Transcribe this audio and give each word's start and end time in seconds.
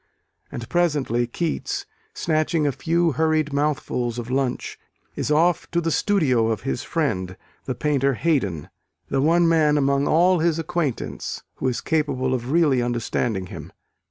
And 0.51 0.67
presently 0.67 1.27
Keats, 1.27 1.85
snatching 2.15 2.65
a 2.65 2.71
few 2.71 3.11
hurried 3.11 3.53
mouthfuls 3.53 4.17
of 4.17 4.31
lunch, 4.31 4.79
is 5.15 5.29
off 5.29 5.69
to 5.69 5.79
the 5.79 5.91
studio 5.91 6.47
of 6.47 6.61
his 6.61 6.81
friend, 6.81 7.37
the 7.65 7.75
painter 7.75 8.15
Haydon 8.15 8.71
the 9.09 9.21
one 9.21 9.47
man 9.47 9.77
among 9.77 10.07
all 10.07 10.39
his 10.39 10.57
acquaintance 10.57 11.43
who 11.57 11.67
is 11.67 11.81
capable 11.81 12.33
of 12.33 12.49
really 12.51 12.81
understanding 12.81 13.45
him. 13.45 13.71